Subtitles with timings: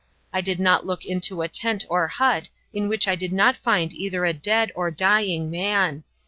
[0.33, 3.93] I did not look into a tent or hut in which I did not find
[3.93, 6.03] either a dead or dying man.